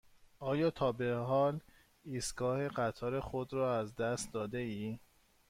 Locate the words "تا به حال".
0.71-1.59